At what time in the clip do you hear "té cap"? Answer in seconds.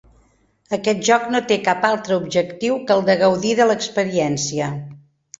1.51-1.83